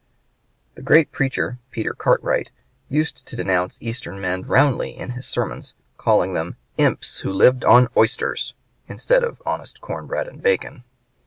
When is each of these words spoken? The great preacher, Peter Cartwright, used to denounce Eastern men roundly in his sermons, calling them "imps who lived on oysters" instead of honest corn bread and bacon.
The 0.73 0.81
great 0.81 1.11
preacher, 1.11 1.59
Peter 1.69 1.93
Cartwright, 1.93 2.49
used 2.89 3.27
to 3.27 3.35
denounce 3.35 3.77
Eastern 3.83 4.19
men 4.19 4.41
roundly 4.41 4.97
in 4.97 5.11
his 5.11 5.27
sermons, 5.27 5.75
calling 5.99 6.33
them 6.33 6.55
"imps 6.79 7.19
who 7.19 7.31
lived 7.31 7.63
on 7.63 7.87
oysters" 7.95 8.55
instead 8.87 9.23
of 9.23 9.43
honest 9.45 9.79
corn 9.79 10.07
bread 10.07 10.27
and 10.27 10.41
bacon. 10.41 10.85